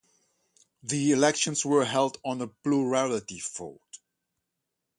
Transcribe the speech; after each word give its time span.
The 0.81 1.11
elections 1.11 1.63
were 1.63 1.85
held 1.85 2.17
under 2.25 2.47
plurality 2.47 3.39
vote. 3.39 3.99